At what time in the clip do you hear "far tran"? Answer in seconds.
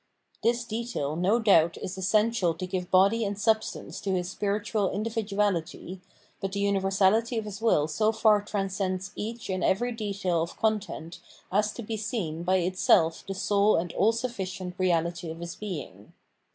8.11-8.65